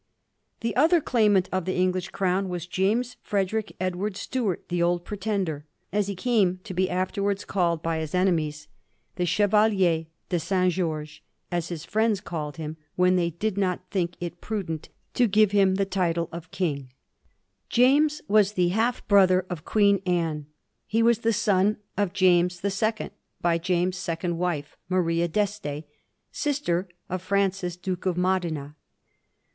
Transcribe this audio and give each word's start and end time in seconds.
The 0.61 0.75
other 0.75 0.99
claimant 0.99 1.47
of 1.51 1.65
the 1.65 1.75
English 1.75 2.09
crown 2.09 2.49
was 2.49 2.65
James 2.65 3.17
Frederick 3.21 3.75
Edward 3.79 4.17
Stuart, 4.17 4.67
the 4.69 4.81
Old 4.81 5.05
Pretender, 5.05 5.63
as 5.93 6.07
he 6.07 6.15
came 6.15 6.59
to 6.63 6.73
be 6.73 6.89
afterwards 6.89 7.45
called 7.45 7.83
by 7.83 7.99
his 7.99 8.13
enemies^ 8.13 8.65
Digiti 9.15 9.35
zed 9.37 9.51
by 9.51 9.69
Google 9.69 9.69
12 9.69 9.69
A 9.69 9.69
HISTORY 9.69 9.69
OF 9.69 9.69
THE 9.69 9.69
FOUR 9.69 9.69
GEORGES. 9.69 9.69
ch. 9.69 9.69
i. 9.69 9.69
the 9.69 9.69
Chevalier 9.69 10.05
de 10.29 10.39
Saint 10.39 10.73
George, 10.73 11.23
as 11.51 11.67
his 11.67 11.85
friends 11.85 12.21
called 12.21 12.57
him, 12.57 12.77
when 12.95 13.15
they 13.15 13.29
did 13.29 13.57
not 13.59 13.91
think 13.91 14.17
it 14.19 14.41
prudent 14.41 14.89
to 15.13 15.27
give 15.27 15.51
him 15.51 15.75
the 15.75 15.85
title 15.85 16.29
of 16.31 16.49
king. 16.49 16.91
James 17.69 18.23
was 18.27 18.53
the 18.53 18.71
step 18.71 19.07
brother 19.07 19.45
of 19.51 19.61
1*^' 19.63 19.65
Queen 19.71 20.01
Anne. 20.07 20.47
He 20.87 21.03
was 21.03 21.19
the 21.19 21.31
son 21.31 21.77
of 21.95 22.11
James 22.13 22.61
the 22.61 22.71
Second, 22.71 23.11
by 23.39 23.59
James's 23.59 24.01
second 24.01 24.39
wife, 24.39 24.75
Maria 24.89 25.27
D'Este, 25.27 25.83
sister 26.31 26.87
to 27.07 27.19
Francis, 27.19 27.77
Duke 27.77 28.07
of 28.07 28.17
Modena. 28.17 28.75